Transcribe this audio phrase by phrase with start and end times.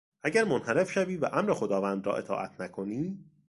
[0.23, 3.19] اگر منحرف شوی و امر خداوند را اطاعت نکنی...